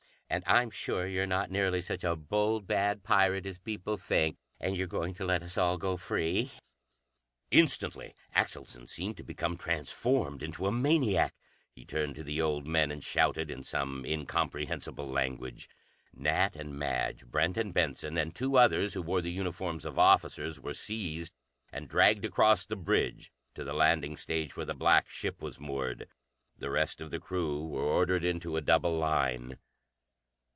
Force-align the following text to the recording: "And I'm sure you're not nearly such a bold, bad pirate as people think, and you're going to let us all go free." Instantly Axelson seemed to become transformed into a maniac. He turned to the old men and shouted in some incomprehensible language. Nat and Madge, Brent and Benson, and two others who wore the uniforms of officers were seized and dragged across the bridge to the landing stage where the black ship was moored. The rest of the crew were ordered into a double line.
"And 0.33 0.45
I'm 0.47 0.69
sure 0.71 1.05
you're 1.05 1.25
not 1.27 1.51
nearly 1.51 1.81
such 1.81 2.05
a 2.05 2.15
bold, 2.15 2.65
bad 2.65 3.03
pirate 3.03 3.45
as 3.45 3.57
people 3.59 3.97
think, 3.97 4.37
and 4.61 4.77
you're 4.77 4.87
going 4.87 5.13
to 5.15 5.25
let 5.25 5.43
us 5.43 5.57
all 5.57 5.77
go 5.77 5.97
free." 5.97 6.51
Instantly 7.51 8.15
Axelson 8.33 8.87
seemed 8.87 9.17
to 9.17 9.23
become 9.25 9.57
transformed 9.57 10.41
into 10.41 10.67
a 10.67 10.71
maniac. 10.71 11.33
He 11.73 11.83
turned 11.83 12.15
to 12.15 12.23
the 12.23 12.41
old 12.41 12.65
men 12.65 12.91
and 12.91 13.03
shouted 13.03 13.51
in 13.51 13.61
some 13.61 14.05
incomprehensible 14.05 15.05
language. 15.05 15.67
Nat 16.13 16.55
and 16.55 16.79
Madge, 16.79 17.25
Brent 17.25 17.57
and 17.57 17.73
Benson, 17.73 18.17
and 18.17 18.33
two 18.33 18.55
others 18.55 18.93
who 18.93 19.01
wore 19.01 19.19
the 19.19 19.33
uniforms 19.33 19.83
of 19.83 19.99
officers 19.99 20.61
were 20.61 20.73
seized 20.73 21.33
and 21.73 21.89
dragged 21.89 22.23
across 22.23 22.65
the 22.65 22.77
bridge 22.77 23.33
to 23.53 23.65
the 23.65 23.73
landing 23.73 24.15
stage 24.15 24.55
where 24.55 24.65
the 24.65 24.73
black 24.73 25.09
ship 25.09 25.41
was 25.41 25.59
moored. 25.59 26.07
The 26.57 26.71
rest 26.71 27.01
of 27.01 27.11
the 27.11 27.19
crew 27.19 27.67
were 27.67 27.83
ordered 27.83 28.23
into 28.23 28.55
a 28.55 28.61
double 28.61 28.97
line. 28.97 29.57